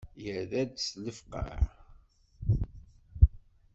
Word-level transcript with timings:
Yerra-d 0.23 0.73
s 0.85 0.87
lefqeε. 1.03 1.59